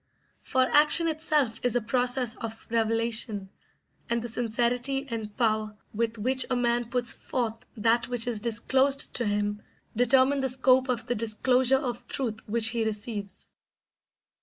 [0.41, 3.51] For action itself is a process of revelation,
[4.09, 9.13] and the sincerity and power with which a man puts forth that which is disclosed
[9.13, 9.61] to him
[9.95, 13.47] determine the scope of the disclosure of truth which he receives.